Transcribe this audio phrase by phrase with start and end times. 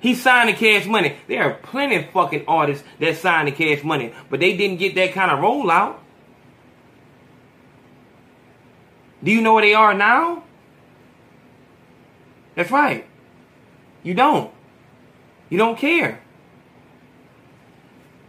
[0.00, 1.16] He signed the cash money.
[1.28, 4.94] There are plenty of fucking artists that signed the cash money, but they didn't get
[4.94, 5.96] that kind of rollout.
[9.22, 10.44] Do you know where they are now?
[12.54, 13.06] That's right.
[14.02, 14.50] You don't.
[15.50, 16.20] You don't care.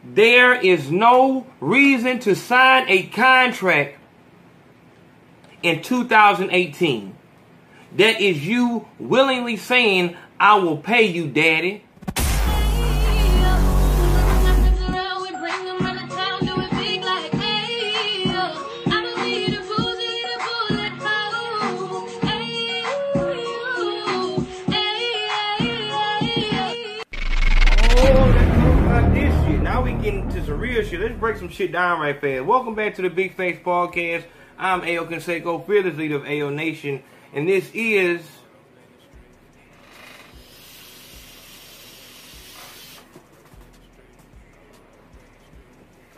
[0.03, 3.97] There is no reason to sign a contract
[5.63, 7.15] in 2018
[7.97, 11.83] that is you willingly saying, I will pay you, daddy.
[29.61, 30.99] Now we getting to some real shit.
[30.99, 32.45] Let's break some shit down right fast.
[32.45, 34.23] Welcome back to the Big Facts Podcast.
[34.57, 38.21] I'm Ayo Conseco, fearless leader of Ayo Nation, and this is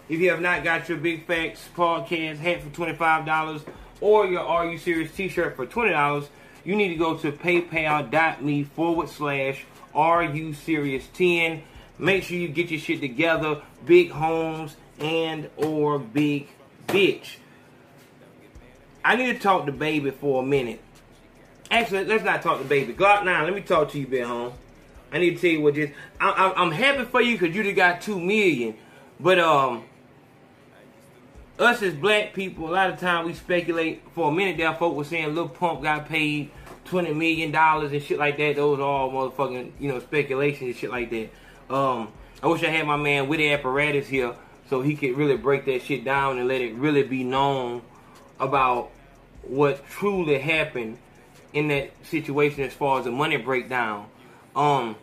[0.09, 3.63] If you have not got your Big Facts podcast hat for $25
[4.01, 6.27] or your Are You Serious t-shirt for $20,
[6.65, 11.63] you need to go to paypal.me forward slash Are You Serious 10.
[11.97, 16.49] Make sure you get your shit together, Big Homes and or Big
[16.87, 17.37] Bitch.
[19.05, 20.81] I need to talk to Baby for a minute.
[21.71, 22.93] Actually, let's not talk to Baby.
[22.93, 24.53] Glokk 9, let me talk to you, Big Home.
[25.13, 25.91] I need to tell you what this.
[26.19, 28.75] I, am happy for you because you just got two million.
[29.19, 29.83] But um,
[31.59, 34.01] us as black people, a lot of time we speculate.
[34.13, 36.51] For a minute there, folk were saying Lil Pump got paid
[36.85, 38.55] twenty million dollars and shit like that.
[38.55, 41.29] Those are all motherfucking you know speculation and shit like that.
[41.73, 42.09] Um,
[42.41, 44.35] I wish I had my man with the apparatus here
[44.69, 47.81] so he could really break that shit down and let it really be known
[48.39, 48.91] about
[49.43, 50.97] what truly happened
[51.53, 54.07] in that situation as far as the money breakdown.
[54.55, 54.95] Um,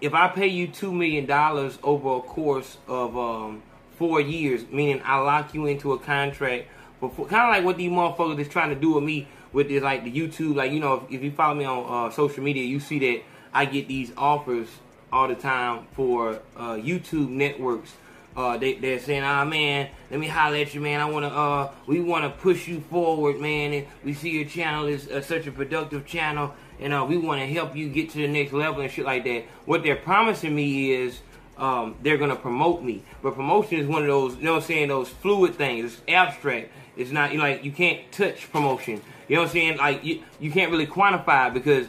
[0.00, 3.62] if I pay you two million dollars over a course of um
[4.00, 6.66] four years, meaning I lock you into a contract
[7.00, 10.04] kind of like what these motherfuckers is trying to do with me with this, like
[10.04, 12.78] the YouTube, like you know, if, if you follow me on uh, social media, you
[12.78, 13.22] see that
[13.52, 14.68] I get these offers
[15.12, 17.94] all the time for uh, YouTube networks.
[18.36, 21.00] Uh, they, they're saying, ah, man, let me holler at you, man.
[21.00, 23.72] I want to, uh, we want to push you forward, man.
[23.72, 27.40] And we see your channel is uh, such a productive channel, and uh, we want
[27.40, 29.46] to help you get to the next level and shit like that.
[29.64, 31.18] What they're promising me is
[31.60, 33.02] um, they're gonna promote me.
[33.22, 35.92] But promotion is one of those, you know what I'm saying, those fluid things.
[35.92, 36.72] It's abstract.
[36.96, 39.00] It's not like you can't touch promotion.
[39.28, 39.76] You know what I'm saying?
[39.76, 41.86] Like you, you can't really quantify because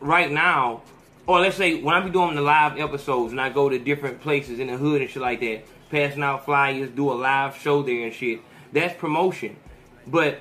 [0.00, 0.82] right now,
[1.26, 4.20] or let's say when I be doing the live episodes and I go to different
[4.20, 7.82] places in the hood and shit like that, passing out flyers, do a live show
[7.82, 8.40] there and shit.
[8.72, 9.56] That's promotion.
[10.06, 10.40] But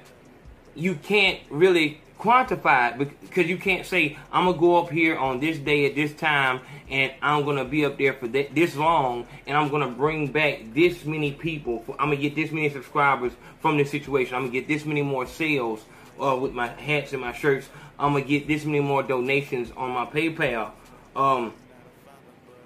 [0.76, 5.42] you can't really quantify it because you can't say I'm gonna go up here on
[5.42, 9.28] this day at this time and I'm gonna be up there for th- this long
[9.46, 11.84] and I'm gonna bring back this many people.
[12.00, 14.36] I'm gonna get this many subscribers from this situation.
[14.36, 15.84] I'm gonna get this many more sales
[16.22, 17.68] uh, with my hats and my shirts.
[18.00, 20.72] I'm gonna get this many more donations on my PayPal.
[21.18, 21.54] Um,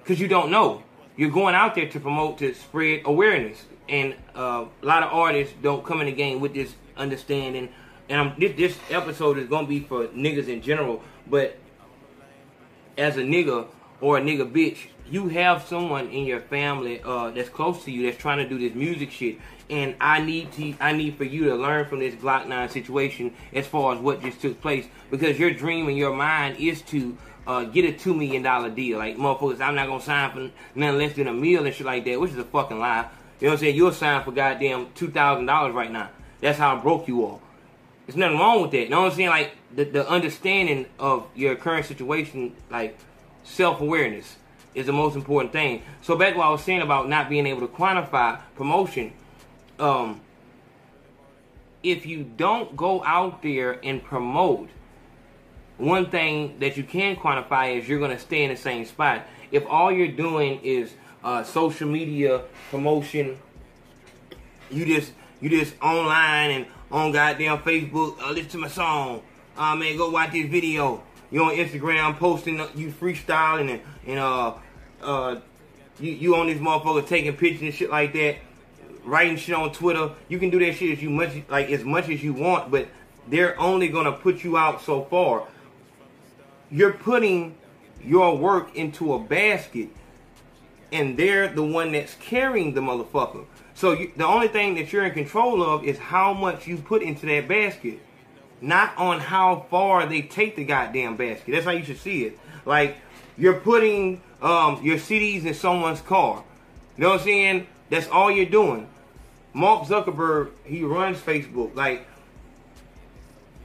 [0.03, 0.83] because you don't know.
[1.15, 5.55] You're going out there to promote to spread awareness, and uh, a lot of artists
[5.63, 7.69] don't come in the game with this understanding
[8.09, 11.57] and I'm, this, this episode is gonna be for niggas in general, but
[12.97, 13.67] as a nigga
[14.01, 14.77] or a nigga bitch,
[15.09, 18.57] you have someone in your family uh, that's close to you that's trying to do
[18.57, 22.15] this music shit, and I need to I need for you to learn from this
[22.15, 26.13] Glokk Nine situation as far as what just took place because your dream in your
[26.13, 28.97] mind is to uh, get a two million dollar deal.
[28.97, 32.05] Like motherfuckers, I'm not gonna sign for nothing less than a meal and shit like
[32.05, 33.09] that, which is a fucking lie.
[33.39, 33.75] You know what I'm saying?
[33.75, 36.09] You'll sign for goddamn two thousand dollars right now.
[36.41, 37.39] That's how broke you are.
[38.07, 38.83] There's nothing wrong with that.
[38.83, 39.29] You know what I'm saying?
[39.29, 42.97] Like the, the understanding of your current situation, like
[43.43, 44.37] self awareness,
[44.73, 45.83] is the most important thing.
[46.01, 49.11] So back what I was saying about not being able to quantify promotion,
[49.77, 50.21] um,
[51.83, 54.69] if you don't go out there and promote,
[55.77, 59.27] one thing that you can quantify is you're going to stay in the same spot.
[59.51, 60.93] If all you're doing is
[61.23, 63.37] uh, social media promotion,
[64.71, 65.11] you just
[65.41, 69.21] you just online and on goddamn Facebook, uh, listen to my song.
[69.55, 71.03] Uh, man, go watch this video.
[71.29, 74.53] You on Instagram posting, uh, you freestyling and, and uh,
[75.01, 75.39] uh,
[75.99, 78.37] you, you on this motherfucker taking pictures and shit like that,
[79.03, 80.11] writing shit on Twitter.
[80.29, 82.87] You can do that shit as you much like as much as you want, but
[83.27, 85.47] they're only gonna put you out so far.
[86.71, 87.55] You're putting
[88.03, 89.89] your work into a basket,
[90.91, 93.45] and they're the one that's carrying the motherfucker.
[93.77, 97.03] So you, the only thing that you're in control of is how much you put
[97.03, 97.99] into that basket,
[98.59, 101.51] not on how far they take the goddamn basket.
[101.51, 102.39] That's how you should see it.
[102.65, 102.97] Like
[103.37, 106.43] You're putting um, your CDs in someone's car.
[106.97, 107.67] You know what I'm saying?
[107.91, 108.89] That's all you're doing.
[109.53, 111.75] Mark Zuckerberg, he runs Facebook.
[111.75, 112.07] Like,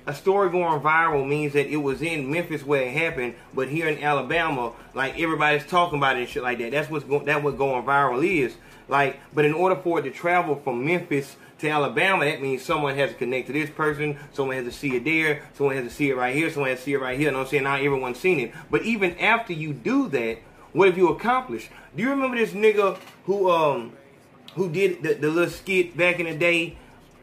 [0.06, 3.88] a story going viral means that it was in Memphis where it happened, but here
[3.88, 6.72] in Alabama, like everybody's talking about it and shit like that.
[6.72, 7.04] That's what's.
[7.24, 8.54] That what going viral is.
[8.88, 12.96] Like, but in order for it to travel from Memphis to Alabama, that means someone
[12.96, 15.90] has to connect to this person, someone has to see it there, someone has to
[15.90, 17.32] see it right here, someone has to see it right here.
[17.32, 17.62] What I'm saying?
[17.62, 18.52] Not everyone's seen it.
[18.70, 20.38] But even after you do that,
[20.72, 21.70] what have you accomplished?
[21.96, 23.92] Do you remember this nigga who um
[24.54, 26.76] who did the, the little skit back in the day?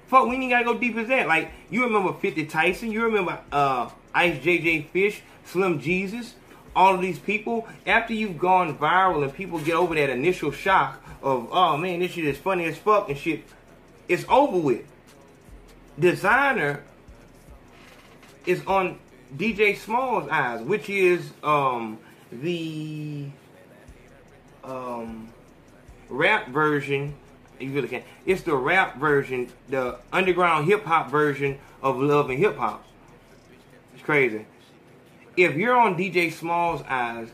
[0.10, 1.28] Fuck, we ain't gotta go deep as that.
[1.28, 6.34] Like, you remember 50 Tyson, you remember uh Ice JJ Fish, Slim Jesus,
[6.76, 11.04] all of these people, after you've gone viral and people get over that initial shock
[11.22, 13.44] of, oh man, this shit is funny as fuck and shit,
[14.08, 14.86] it's over with.
[16.00, 16.82] Desiigner
[18.48, 18.98] is on
[19.36, 22.00] DJ Smallz Eyes, which is um
[22.32, 23.28] the
[24.64, 25.30] um
[26.10, 27.14] rap version
[27.60, 28.04] you really can.
[28.26, 32.86] It's the rap version, the underground hip hop version of Love and Hip Hop.
[33.94, 34.46] It's crazy.
[35.38, 37.30] If you're on DJ Smallz Eyes,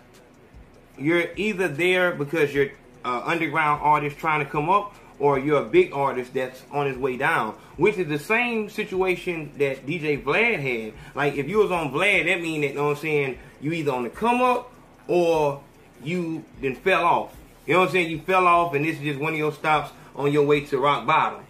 [0.98, 2.70] you're either there because you're
[3.04, 6.98] an underground artist trying to come up, or you're a big artist that's on his
[6.98, 7.54] way down.
[7.78, 10.94] Which is the same situation that DJ Vlad had.
[11.16, 13.72] Like if you was on Vlad, that mean that you know what I'm saying, you
[13.72, 14.72] either on the come up
[15.08, 15.62] or
[16.04, 17.36] you then fell off.
[17.66, 18.12] You know what I'm saying?
[18.12, 20.78] You fell off and this is just one of your stops on your way to
[20.78, 21.46] rock bottom.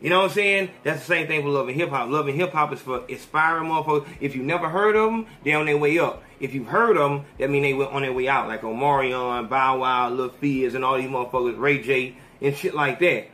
[0.00, 0.70] You know what I'm saying?
[0.82, 2.10] That's the same thing for Love and Hip Hop.
[2.10, 4.06] Love and Hip Hop is for inspiring motherfuckers.
[4.20, 6.22] If you never heard of them, they're on their way up.
[6.38, 8.46] If you've heard of them, that mean they were on their way out.
[8.46, 12.98] Like Omarion, Bow Wow, Lil Fizz, and all these motherfuckers, Ray J, and shit like
[13.00, 13.28] that.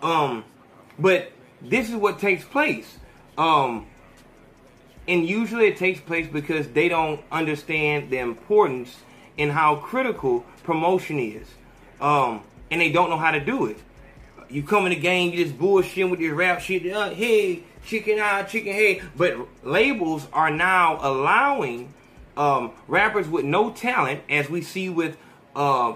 [0.00, 0.44] Um,
[0.98, 2.98] but this is what takes place.
[3.36, 3.86] Um,
[5.08, 8.96] and usually it takes place because they don't understand the importance
[9.36, 11.46] and how critical promotion is.
[12.00, 13.78] Um, and they don't know how to do it.
[14.50, 16.90] You come in the game, you just bullshitting with this rap shit.
[16.90, 19.02] Uh, hey, chicken eye, chicken head.
[19.16, 21.92] But labels are now allowing
[22.36, 25.16] um, rappers with no talent, as we see with
[25.54, 25.94] uh,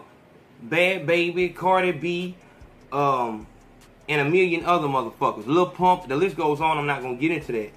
[0.66, 2.34] Bhad Bhabie, Cardi B,
[2.90, 3.46] um,
[4.08, 5.46] and a million other motherfuckers.
[5.46, 6.76] Lil Pump, the list goes on.
[6.76, 7.70] I'm not gonna get into that.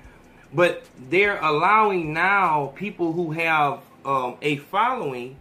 [0.54, 5.38] But they're allowing now people who have um, a following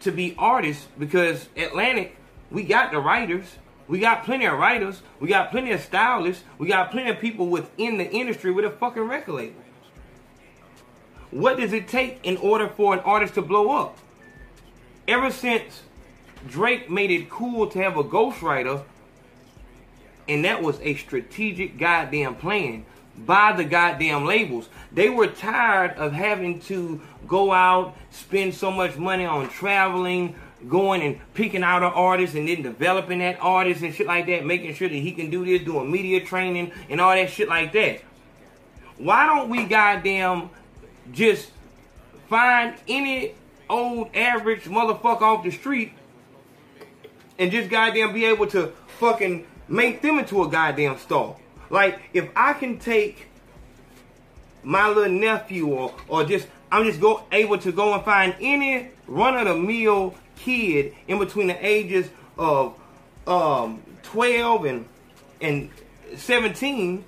[0.00, 2.16] to be artists because Atlantic,
[2.50, 3.46] we got the writers.
[3.86, 5.02] We got plenty of writers.
[5.20, 6.44] We got plenty of stylists.
[6.58, 9.62] We got plenty of people within the industry with a fucking record label.
[11.30, 13.98] What does it take in order for an artist to blow up?
[15.06, 15.82] Ever since
[16.48, 18.84] Drake made it cool to have a ghostwriter,
[20.28, 24.68] and that was a strategic goddamn plan by the goddamn labels.
[24.92, 30.36] They were tired of having to go out, spend so much money on traveling,
[30.68, 34.44] going and picking out an artist and then developing that artist and shit like that,
[34.44, 37.72] making sure that he can do this, doing media training and all that shit like
[37.72, 38.00] that.
[38.98, 40.50] Why don't we goddamn
[41.12, 41.50] just
[42.28, 43.34] find any
[43.68, 45.92] old average motherfucker off the street
[47.38, 51.36] and just goddamn be able to fucking make them into a goddamn star?
[51.70, 53.26] Like if I can take
[54.62, 58.88] my little nephew or or just I'm just go able to go and find any
[59.06, 62.08] run of the mill kid in between the ages
[62.38, 62.78] of
[63.26, 64.88] um, 12 and
[65.40, 65.70] and
[66.16, 67.04] 17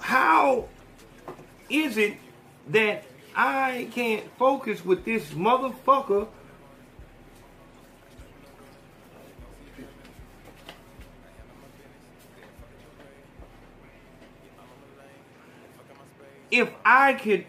[0.00, 0.68] how
[1.68, 2.16] is it
[2.68, 6.28] that I can't focus with this motherfucker
[16.50, 17.46] if I could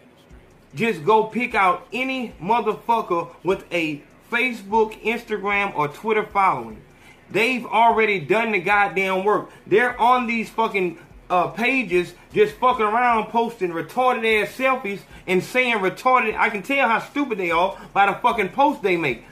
[0.74, 6.82] just go pick out any motherfucker with a Facebook, Instagram, or Twitter following.
[7.30, 9.50] They've already done the goddamn work.
[9.66, 10.98] They're on these fucking
[11.30, 16.36] uh, pages just fucking around posting retarded ass selfies and saying retarded.
[16.36, 19.24] I can tell how stupid they are by the fucking post they make.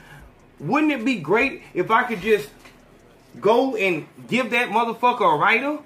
[0.59, 2.49] Wouldn't it be great if I could just
[3.39, 5.79] go and give that motherfucker a writer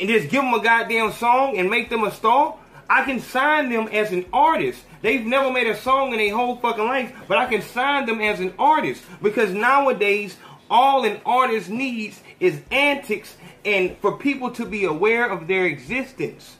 [0.00, 2.56] and just give them a goddamn song and make them a star?
[2.88, 4.82] I can sign them as an artist.
[5.02, 8.20] They've never made a song in their whole fucking life, but I can sign them
[8.20, 10.36] as an artist because nowadays
[10.70, 16.56] all an artist needs is antics and for people to be aware of their existence.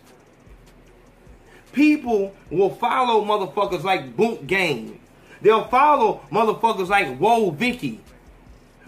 [1.72, 5.00] People will follow motherfuckers like Boot Game.
[5.42, 8.00] They'll follow motherfuckers like Whoa Vicky.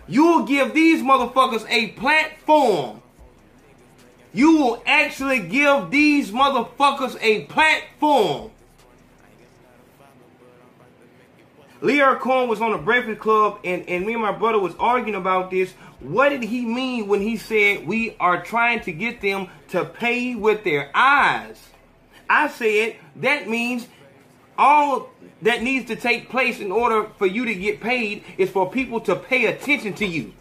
[0.06, 3.02] You'll give these motherfuckers a platform
[4.32, 8.50] you will actually give these motherfuckers a platform.
[11.80, 15.14] Lyor Cohen was on the Breakfast Club, and, and me and my brother was arguing
[15.14, 15.72] about this.
[16.00, 20.34] What did he mean when he said we are trying to get them to pay
[20.34, 21.60] with their eyes?
[22.28, 23.86] I said that means
[24.58, 25.10] all
[25.42, 29.00] that needs to take place in order for you to get paid is for people
[29.00, 30.32] to pay attention to you.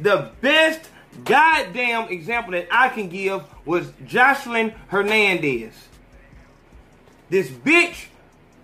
[0.00, 0.90] The best
[1.24, 5.74] goddamn example that I can give was Joseline Hernandez.
[7.28, 8.06] This bitch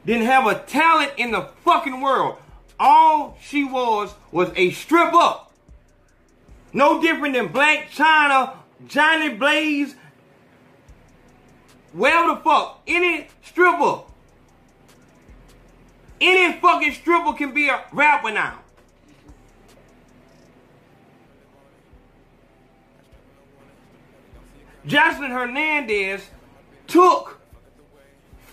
[0.04, 2.36] didn't have a talent in the fucking world.
[2.78, 5.40] All she was was a stripper.
[6.72, 8.54] No different than Blac Chyna,
[8.86, 9.94] Jhonni Blaze,
[11.92, 14.02] wherever the fuck, any stripper.
[16.20, 18.60] Any fucking stripper can be a rapper now.
[24.86, 26.22] Joseline Hernandez
[26.86, 27.40] took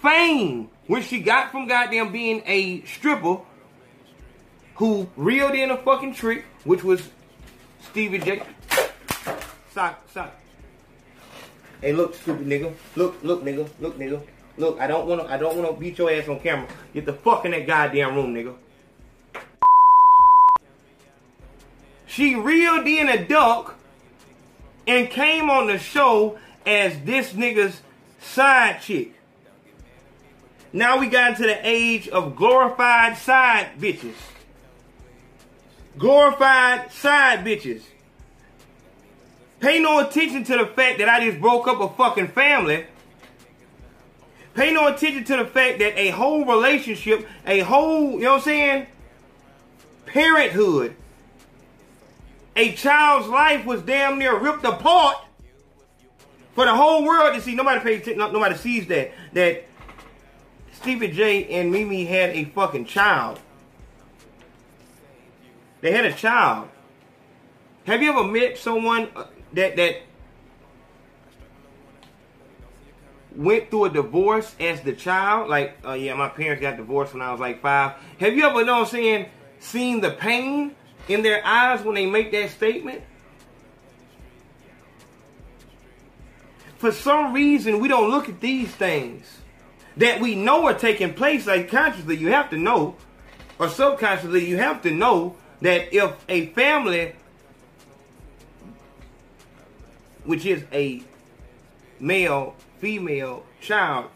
[0.02, 3.38] fame when she got from goddamn being a stripper
[4.76, 7.10] who reeled in a fucking trick, which was
[7.82, 8.42] Stevie J.
[9.72, 10.34] Sock, sock.
[11.82, 12.74] Hey, look, stupid nigga.
[12.96, 13.70] Look, look, nigga.
[13.80, 14.22] Look, nigga.
[14.58, 16.68] Look, I don't wanna I don't wanna beat your ass on camera.
[16.94, 18.56] Get the fuck in that goddamn room, nigga.
[22.06, 23.78] She reeled in a duck
[24.88, 27.82] and came on the show as this nigga's
[28.20, 29.14] side chick.
[30.72, 34.16] Now we got into the age of glorified side bitches.
[35.98, 37.82] Glorified side bitches.
[39.60, 42.86] Pay no attention to the fact that I just broke up a fucking family.
[44.56, 48.38] Pay no attention to the fact that a whole relationship, a whole, you know what
[48.40, 48.88] I'm saying?
[50.06, 50.96] Parenthood.
[52.56, 55.18] A child's life was damn near ripped apart
[56.54, 57.56] for the whole world to see.
[57.56, 59.12] Nobody pays attention, nobody sees that.
[59.34, 59.66] That
[60.72, 63.40] Stevie J and Mimi had a fucking child.
[65.82, 66.70] They had a child.
[67.86, 70.04] Have you ever met someone uh, that that
[73.36, 75.50] went through a divorce as the child?
[75.50, 77.94] Like, uh, yeah, my parents got divorced when I was like five.
[78.20, 79.26] Have you ever, know what I'm saying,
[79.60, 80.76] seen the pain
[81.08, 83.02] in their eyes when they make that statement?
[86.78, 89.40] For some reason, we don't look at these things
[89.98, 91.48] that we know are taking place.
[91.48, 92.98] Like consciously, you have to know,
[93.60, 97.16] or subconsciously, you have to know that if a family,
[100.26, 101.02] which is a
[102.00, 104.10] male, female child,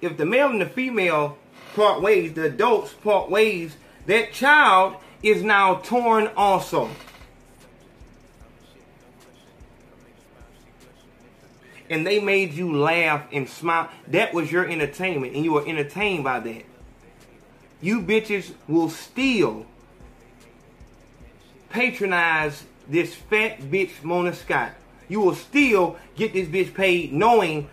[0.00, 1.36] if the male and the female
[1.74, 6.90] part ways, the adults part ways, that child is now torn also.
[11.90, 13.88] and they made you laugh and smile.
[14.08, 16.64] That was your entertainment, and you were entertained by that.
[17.80, 19.66] You bitches will still
[21.70, 24.72] patronize this fat bitch Mona Scott.
[25.08, 27.68] You will still get this bitch paid knowing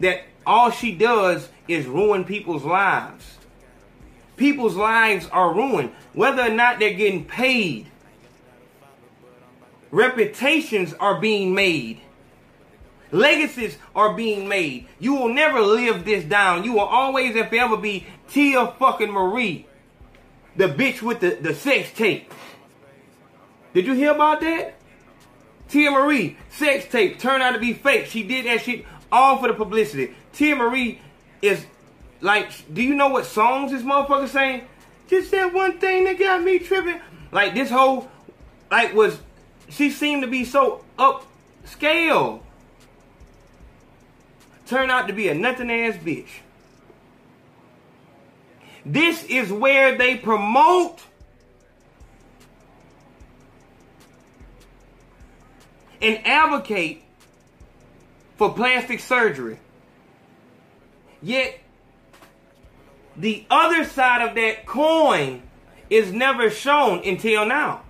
[0.00, 3.38] that all she does is ruin people's lives.
[4.36, 7.86] People's lives are ruined, whether or not they're getting paid.
[9.90, 12.00] Reputations are being made.
[13.12, 14.88] Legacies are being made.
[14.98, 16.64] You will never live this down.
[16.64, 19.68] You will always and forever be Teairra fucking Mari.
[20.56, 22.32] The bitch with the, the sex tape.
[23.72, 24.74] Did you hear about that?
[25.68, 28.06] Teairra Mari, sex tape, turned out to be fake.
[28.06, 30.14] She did that shit all for the publicity.
[30.32, 31.00] Teairra Mari
[31.40, 31.66] is
[32.24, 34.66] like, do you know what songs this motherfucker saying?
[35.08, 36.98] Just that one thing that got me tripping.
[37.30, 38.10] Like this whole,
[38.70, 39.18] like was,
[39.68, 42.40] she seemed to be so upscale
[44.66, 46.30] turned out to be a nothing ass bitch.
[48.86, 51.00] This is where they promote
[56.00, 57.02] and advocate
[58.36, 59.58] for plastic surgery.
[61.20, 61.60] Yet,
[63.16, 65.42] the other side of that coin
[65.90, 67.82] is never shown until now.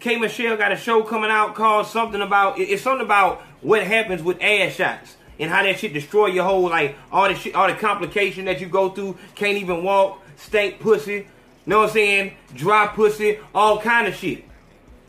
[0.00, 0.16] K.
[0.16, 4.40] Michelle got a show coming out called something about it's something about what happens with
[4.40, 7.74] ass shots and how that shit destroy your whole like all the shit, all the
[7.74, 9.16] complication that you go through.
[9.34, 11.26] Can't even walk, stink pussy.
[11.66, 12.34] Know what I'm saying?
[12.54, 14.44] Dry pussy, all kind of shit.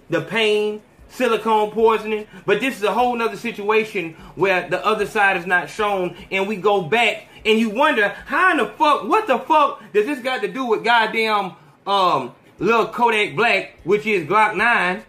[0.10, 2.28] The pain, silicone poisoning.
[2.46, 6.48] But this is a whole nother situation where the other side is not shown, and
[6.48, 10.20] we go back and you wonder how in the fuck, what the fuck does this
[10.20, 11.54] got to do with goddamn
[11.88, 15.04] um little Kodak Black, which is Glokk 9?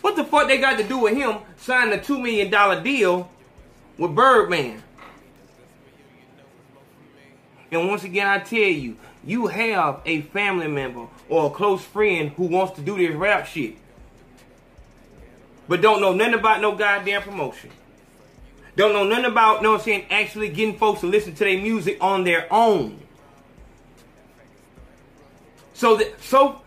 [0.00, 3.30] What the fuck they got to do with him signing a $2 million deal
[3.98, 4.82] with Birdman?
[7.70, 12.30] And once again, I tell you, you have a family member or a close friend
[12.30, 13.74] who wants to do this rap shit,
[15.68, 17.70] but don't know nothing about no goddamn promotion.
[18.78, 21.60] Don't know nothing about, know what I'm saying, actually getting folks to listen to their
[21.60, 23.00] music on their own.
[25.74, 26.60] So that so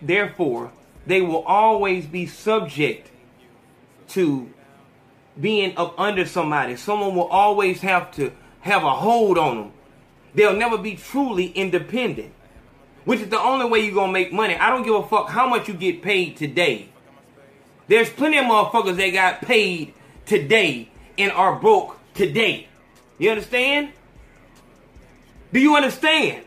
[0.00, 0.72] therefore
[1.06, 3.10] they will always be subject
[4.08, 4.50] to
[5.38, 6.76] being up under somebody.
[6.76, 9.72] Someone will always have to have a hold on them.
[10.34, 12.32] They'll never be truly independent.
[13.04, 14.54] Which is the only way you're gonna make money.
[14.54, 16.88] I don't give a fuck how much you get paid today.
[17.88, 19.92] There's plenty of motherfuckers that got paid
[20.26, 22.68] today and are broke today.
[23.18, 23.92] You understand?
[25.52, 26.44] Do you understand?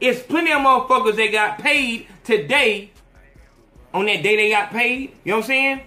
[0.00, 2.90] It's plenty of motherfuckers that got paid today
[3.94, 5.12] on that day they got paid.
[5.24, 5.80] You know what I'm saying?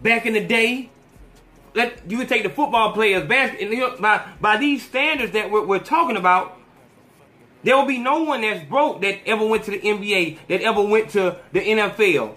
[0.00, 0.88] Back in the day,
[1.74, 5.78] let you would take the football players basket by by these standards that we're, we're
[5.78, 6.56] talking about.
[7.62, 10.82] There will be no one that's broke that ever went to the NBA, that ever
[10.82, 12.34] went to the NFL.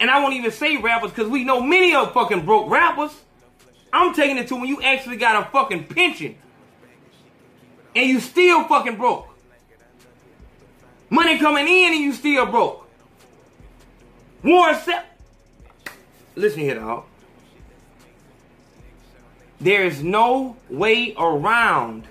[0.00, 3.12] And I won't even say rappers because we know many of fucking broke rappers.
[3.92, 6.36] I'm taking it to when you actually got a fucking pension
[7.94, 9.28] and you still fucking broke.
[11.10, 12.88] Money coming in and you still broke.
[14.42, 15.02] Warren Sapp.
[16.36, 17.04] Listen here, dog.
[19.60, 22.04] There is no way around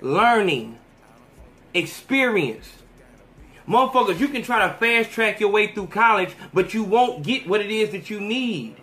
[0.00, 0.78] learning,
[1.74, 2.77] experience.
[3.68, 7.46] Motherfuckers, you can try to fast track your way through college, but you won't get
[7.46, 8.76] what it is that you need.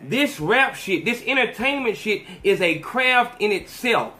[0.00, 4.14] This rap shit, this entertainment shit is a craft in itself.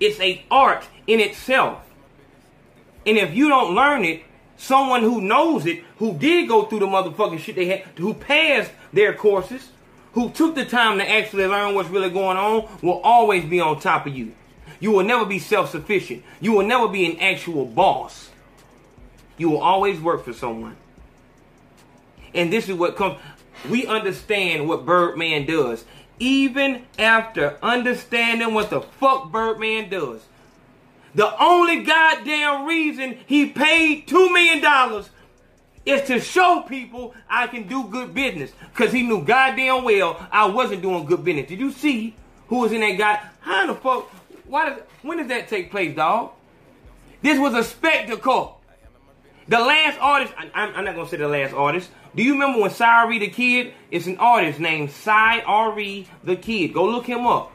[0.00, 1.82] It's a art in itself.
[3.06, 4.22] And if you don't learn it,
[4.56, 8.70] someone who knows it, who did go through the motherfucking shit they had, who passed
[8.92, 9.70] their courses,
[10.12, 13.78] who took the time to actually learn what's really going on, will always be on
[13.78, 14.34] top of you.
[14.80, 16.22] You will never be self sufficient.
[16.40, 18.30] You will never be an actual boss.
[19.36, 20.76] You will always work for someone.
[22.34, 23.18] And this is what comes.
[23.68, 25.84] We understand what Birdman does
[26.20, 30.20] even after understanding what the fuck Birdman does.
[31.14, 35.04] The only goddamn reason he paid $2 million
[35.86, 38.52] is to show people I can do good business.
[38.72, 41.48] Because he knew goddamn well I wasn't doing good business.
[41.48, 42.14] Did you see
[42.48, 43.20] who was in that guy?
[43.40, 44.10] How the fuck?
[44.48, 46.32] Why does, when does that take place, dog?
[47.22, 48.60] This was a spectacle.
[49.46, 52.70] The last artist, I, am not to say the last artist, do you remember when
[52.70, 53.72] Cyree the Kid?
[53.90, 56.72] It's an artist named Cyree the Kid.
[56.72, 57.52] Go look him up.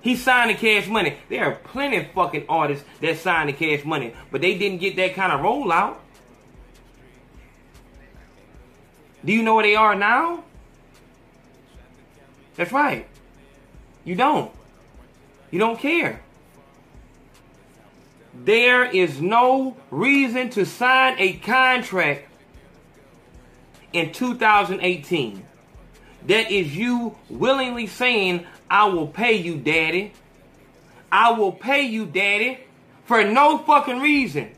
[0.00, 1.16] He signed the cash money.
[1.28, 4.96] There are plenty of fucking artists that signed the cash money, but they didn't get
[4.96, 5.96] that kind of rollout.
[9.24, 10.44] Do you know where they are now?
[12.54, 13.06] That's right.
[14.04, 14.52] You don't.
[15.50, 16.20] You don't care.
[18.34, 22.28] There is no reason to sign a contract
[23.92, 25.44] in 2018.
[26.26, 30.12] That is you willingly saying, I will pay you, daddy.
[31.10, 32.58] I will pay you, daddy,
[33.06, 34.50] for no fucking reason.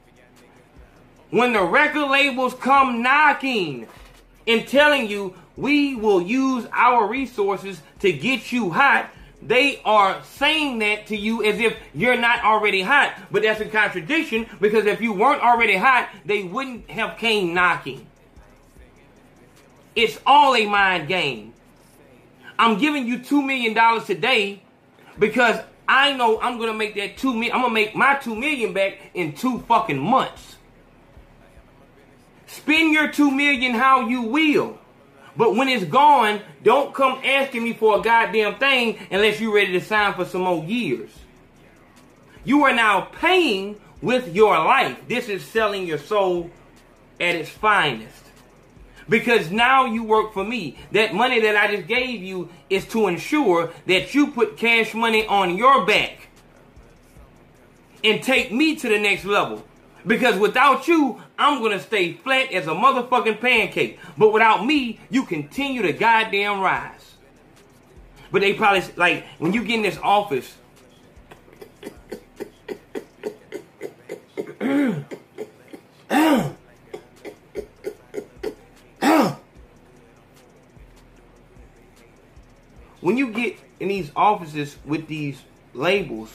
[1.30, 3.86] When the record labels come knocking
[4.48, 9.10] and telling you, we will use our resources to get you hot,
[9.42, 13.14] they are saying that to you as if you're not already hot.
[13.30, 18.06] But that's a contradiction because if you weren't already hot, they wouldn't have came knocking.
[19.96, 21.54] It's all a mind game.
[22.58, 24.62] I'm giving you $2 million today
[25.18, 27.52] because I know I'm gonna make that two million.
[27.52, 30.56] I'm gonna make my two million back in two fucking months.
[32.46, 34.78] Spend your two million how you will.
[35.36, 39.72] But when it's gone, don't come asking me for a goddamn thing unless you're ready
[39.72, 41.10] to sign for some more years.
[42.44, 44.98] You are now paying with your life.
[45.08, 46.50] This is selling your soul
[47.20, 48.24] at its finest
[49.08, 50.78] because now you work for me.
[50.92, 55.26] That money that I just gave you is to ensure that you put cash money
[55.26, 56.28] on your back
[58.02, 59.64] and take me to the next level.
[60.06, 63.98] Because without you, I'm to stay flat as a motherfucking pancake.
[64.16, 67.14] But without me, you continue to goddamn rise.
[68.32, 70.56] But they probably, like, when you get in this office,
[83.00, 85.42] when you get in these offices with these
[85.74, 86.30] labels,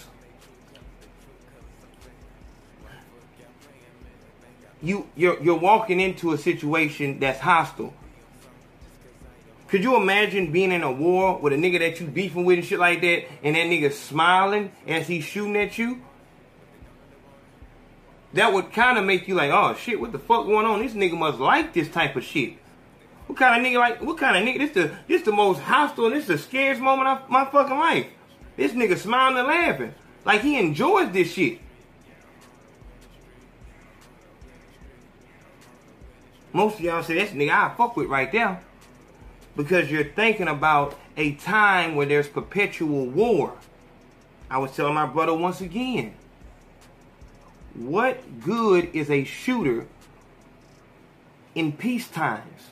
[4.81, 7.93] you you're you're walking into a situation that's hostile.
[9.67, 12.67] Could you imagine being in a war with a nigga that you beefing with and
[12.67, 16.01] shit like that, and that nigga smiling as he's shooting at you?
[18.33, 20.79] That would kind of make you like, oh shit, what the fuck going on?
[20.79, 22.53] This nigga must like this type of shit.
[23.27, 24.01] What kind of nigga like?
[24.01, 24.59] What kind of nigga?
[24.59, 26.09] This the this the most hostile.
[26.09, 28.07] This the scariest moment of my fucking life.
[28.55, 31.59] This nigga smiling and laughing like he enjoys this shit.
[36.55, 38.61] Most of y'all say that's nigga I fuck with right there
[39.57, 43.51] because you're thinking about a time where there's perpetual war.
[44.49, 46.13] I was telling my brother once again.
[47.73, 49.85] What good is a shooter
[51.55, 52.69] in peace times?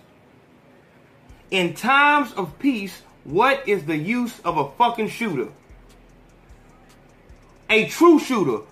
[1.51, 5.49] In times of peace, what is the use of a fucking shooter?
[7.69, 8.63] A true shooter,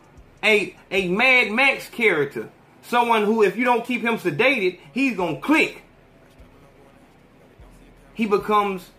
[0.42, 2.48] a a Mad Max character,
[2.84, 5.84] someone who if you don't keep him sedated, he's going to click
[8.14, 8.90] he becomes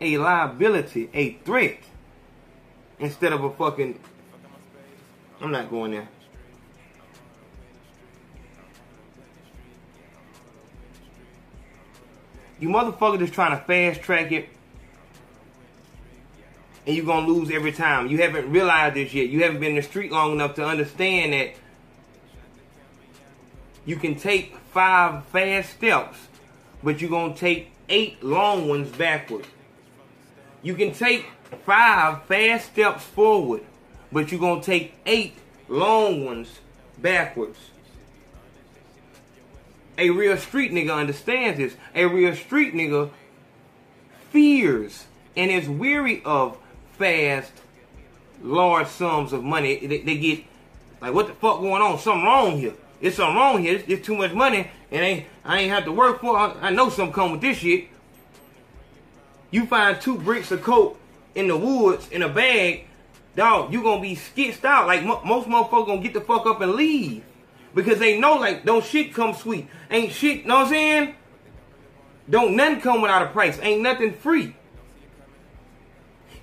[0.00, 1.78] a liability, a threat,
[2.98, 3.98] instead of a fucking.
[5.40, 6.08] I'm not going there.
[12.58, 14.48] You motherfucker just trying to fast track it,
[16.86, 18.06] and you're gonna lose every time.
[18.06, 19.28] You haven't realized this yet.
[19.28, 21.54] You haven't been in the street long enough to understand that
[23.86, 26.18] you can take five fast steps,
[26.82, 29.46] but you're gonna take eight long ones backward.
[30.62, 31.26] You can take
[31.64, 33.62] five fast steps forward,
[34.10, 35.34] but you're going to take eight
[35.68, 36.60] long ones
[36.98, 37.58] backwards.
[39.98, 41.76] A real street nigga understands this.
[41.94, 43.10] A real street nigga
[44.30, 46.58] fears and is weary of
[46.98, 47.52] fast,
[48.42, 49.86] large sums of money.
[49.86, 50.44] They, they get
[51.00, 51.98] like, what the fuck going on?
[51.98, 52.74] Something wrong here.
[53.00, 53.76] It's something wrong here.
[53.76, 56.36] It's, it's too much money, and ain't I ain't have to work for.
[56.36, 57.88] I, I know something come with this shit.
[59.50, 60.98] You find two bricks of coke
[61.34, 62.86] in the woods in a bag,
[63.36, 63.72] dog.
[63.72, 64.86] You gonna be skitched out.
[64.86, 67.22] Like most motherfuckers gonna get the fuck up and leave
[67.74, 69.68] because they know like don't shit come sweet.
[69.90, 70.46] Ain't shit.
[70.46, 71.14] Know what I'm saying?
[72.28, 73.58] Don't nothing come without a price.
[73.62, 74.56] Ain't nothing free.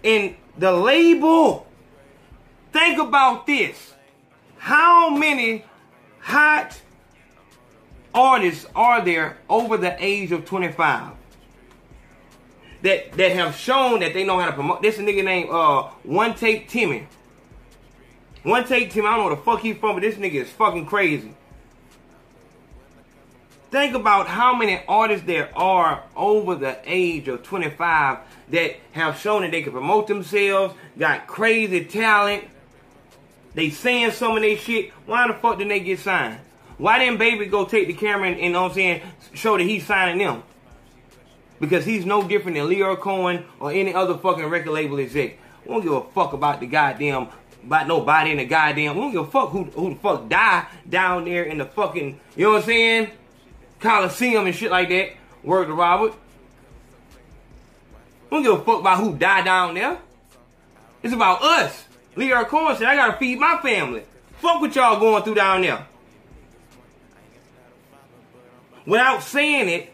[0.04, 1.68] And the label.
[2.72, 3.94] Think about this.
[4.58, 5.64] How many
[6.24, 6.82] hot
[8.16, 11.12] artists are there over the age of 25
[12.82, 14.82] that that have shown that they know how to promote?
[14.82, 17.08] This nigga named uh One Take Timmy.
[18.44, 20.50] One Take Timmy, I don't know where the fuck he's from, but this nigga is
[20.50, 21.34] fucking crazy.
[23.72, 29.42] Think about how many artists there are over the age of 25 that have shown
[29.42, 32.44] that they can promote themselves, got crazy talent,
[33.54, 34.92] they saying some of their shit.
[35.06, 36.40] Why the fuck didn't they get signed?
[36.78, 39.02] Why didn't Baby go take the camera and, you know what I'm saying,
[39.34, 40.44] show that he's signing them?
[41.60, 45.38] Because he's no different than Lyor Cohen or any other fucking record label exec.
[45.66, 47.28] We don't give a fuck about the goddamn,
[47.64, 48.96] about nobody in the goddamn.
[48.96, 52.20] We don't give a fuck who, who the fuck died down there in the fucking,
[52.36, 53.10] you know what I'm saying?
[53.80, 55.12] Coliseum and shit like that.
[55.44, 56.14] Word to Robert.
[58.30, 60.00] We don't give a fuck about who died down there.
[61.04, 61.86] It's about us.
[62.16, 64.04] Lyor Cohen said, I gotta feed my family.
[64.40, 65.88] Fuck what y'all going through down there.
[68.86, 69.94] Without saying it,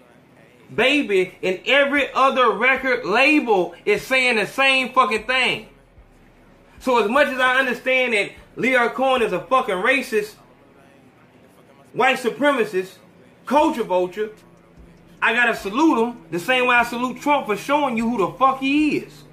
[0.74, 5.68] Baby and every other record label is saying the same fucking thing.
[6.80, 10.36] So as much as I understand that Lyor Cohen is a fucking racist,
[11.94, 12.94] white supremacist,
[13.48, 14.30] culture vulture,
[15.22, 18.38] I gotta salute him the same way I salute Trump for showing you who the
[18.38, 19.24] fuck he is.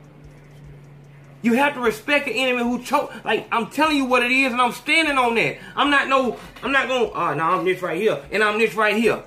[1.47, 3.13] You have to respect an enemy who choke.
[3.25, 5.59] Like I'm telling you what it is, and I'm standing on that.
[5.77, 6.37] I'm not no.
[6.61, 7.13] I'm not going.
[7.15, 9.23] Oh uh, no, I'm this right here, and I'm this right here.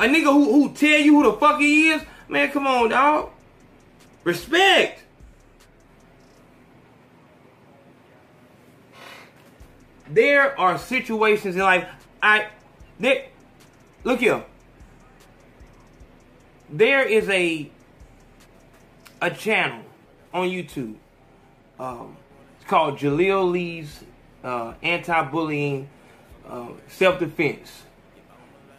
[0.00, 2.50] A nigga who who tell you who the fuck he is, man.
[2.50, 3.30] Come on, dog.
[4.24, 5.04] Respect.
[10.08, 11.88] There are situations in life.
[12.20, 12.48] I
[12.98, 13.26] there.
[14.02, 14.42] Look here.
[16.68, 17.70] There is a
[19.20, 19.84] a channel
[20.34, 20.96] on YouTube
[21.78, 22.16] um,
[22.56, 24.04] it's called Jaleel Lee's
[24.44, 25.88] uh, anti-bullying
[26.48, 27.82] uh, self-defense.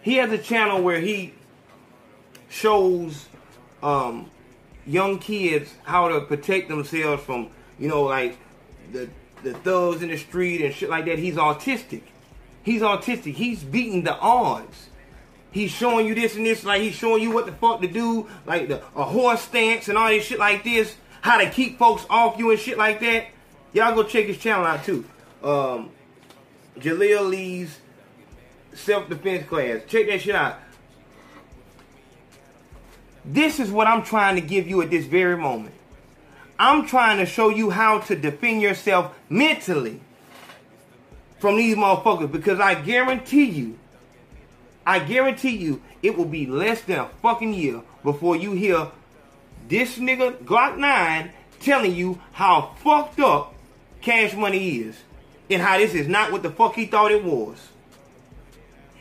[0.01, 1.33] He has a channel where he
[2.49, 3.27] shows
[3.81, 4.29] um,
[4.85, 8.37] young kids how to protect themselves from, you know, like
[8.91, 9.09] the
[9.43, 11.19] the thugs in the street and shit like that.
[11.19, 12.03] He's autistic.
[12.63, 13.33] He's autistic.
[13.33, 14.89] He's beating the odds.
[15.51, 18.27] He's showing you this and this, like he's showing you what the fuck to do,
[18.45, 22.05] like the a horse stance and all this shit like this how to keep folks
[22.09, 23.27] off you and shit like that,
[23.71, 25.05] y'all go check his channel out too.
[25.41, 25.89] Um,
[26.77, 27.79] Jaleel Lee's
[28.73, 29.81] self defense class.
[29.87, 30.59] Check that shit out.
[33.23, 35.73] This is what I'm trying to give you at this very moment.
[36.59, 40.01] I'm trying to show you how to defend yourself mentally
[41.39, 43.79] from these motherfuckers because I guarantee you,
[44.85, 48.89] I guarantee you, it will be less than a fucking year before you hear
[49.73, 53.55] this nigga Glokk 9 telling you how fucked up
[54.01, 54.95] cash money is
[55.49, 57.57] and how this is not what the fuck he thought it was.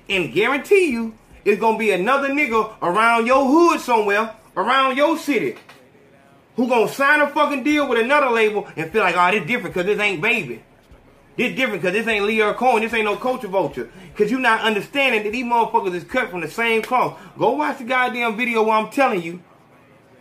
[0.08, 5.56] And guarantee you, it's gonna be another nigga around your hood somewhere, around your city,
[6.56, 9.74] who gonna sign a fucking deal with another label and feel like, oh, this different
[9.74, 10.62] because this ain't baby.
[11.37, 12.82] This different because this ain't Lyor Cohen.
[12.82, 13.90] This ain't no Culture Vulture.
[14.12, 17.18] Because you not understanding that these motherfuckers is cut from the same cloth.
[17.38, 19.42] Go watch the goddamn video where I'm telling you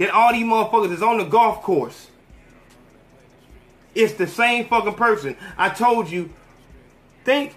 [0.02, 2.08] that all these motherfuckers is on the golf course.
[3.94, 5.38] It's the same fucking person.
[5.60, 6.32] I told you,
[7.24, 7.54] think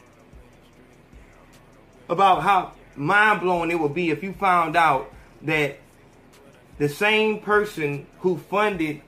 [2.07, 5.79] about how mind blowing it would be if you found out that
[6.77, 9.01] the same person who funded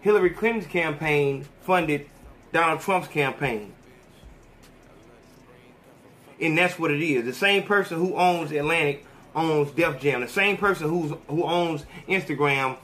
[0.00, 2.10] Hillary Clinton's campaign funded
[2.52, 3.72] Donald Trump's campaign.
[6.40, 7.24] And that's what it is.
[7.24, 10.20] The same person who owns Atlantic owns Def Jam.
[10.20, 12.76] The same person who's who owns Instagram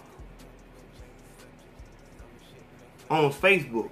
[3.08, 3.90] owns Facebook.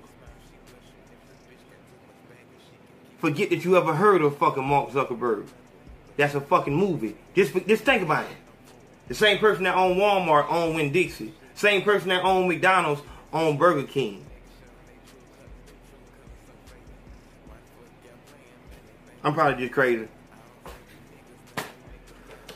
[3.19, 5.47] Forget that you ever heard of fucking Mark Zuckerberg.
[6.17, 7.17] That's a fucking movie.
[7.35, 8.37] Just just think about it.
[9.09, 11.33] The same person that owned Walmart owned Winn Dixie.
[11.55, 14.25] Same person that owned McDonald's owned Burger King.
[19.25, 20.09] I'm probably just crazy.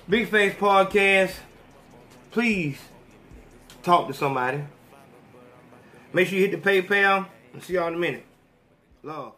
[0.08, 1.34] Big Facts Podcast.
[2.32, 2.78] Please
[3.82, 4.64] talk to somebody.
[6.12, 7.26] Make sure you hit the PayPal.
[7.52, 8.24] And see y'all in a minute.
[9.02, 9.34] Love.